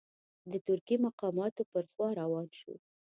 [0.51, 2.73] د ترکي مقاماتو پر خوا روان شو.